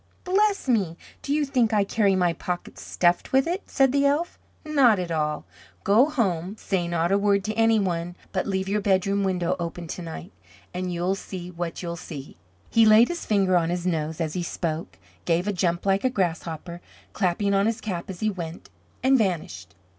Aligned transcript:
"Bless 0.23 0.67
me. 0.67 0.97
Do 1.21 1.31
you 1.31 1.45
think 1.45 1.71
I 1.73 1.83
carry 1.83 2.15
my 2.15 2.33
pockets 2.33 2.81
stuffed 2.81 3.31
with 3.31 3.45
it?" 3.45 3.61
said 3.69 3.91
the 3.91 4.03
elf. 4.07 4.39
"Not 4.65 4.97
at 4.97 5.11
all. 5.11 5.45
Go 5.83 6.09
home, 6.09 6.55
say 6.57 6.87
not 6.87 7.11
a 7.11 7.19
word 7.19 7.43
to 7.43 7.53
any 7.53 7.77
one, 7.79 8.15
but 8.31 8.47
leave 8.47 8.67
your 8.67 8.81
bedroom 8.81 9.23
window 9.23 9.55
open 9.59 9.85
to 9.89 10.01
night, 10.01 10.31
and 10.73 10.91
you'll 10.91 11.13
see 11.13 11.51
what 11.51 11.83
you'll 11.83 11.97
see." 11.97 12.35
He 12.71 12.83
laid 12.83 13.09
his 13.09 13.27
finger 13.27 13.55
on 13.55 13.69
his 13.69 13.85
nose 13.85 14.19
as 14.19 14.33
he 14.33 14.41
spoke, 14.41 14.97
gave 15.25 15.47
a 15.47 15.53
jump 15.53 15.85
like 15.85 16.03
a 16.03 16.09
grasshopper, 16.09 16.81
clapping 17.13 17.53
on 17.53 17.67
his 17.67 17.79
cap 17.79 18.09
as 18.09 18.21
he 18.21 18.29
went, 18.31 18.71
and 19.03 19.19
vanished. 19.19 19.75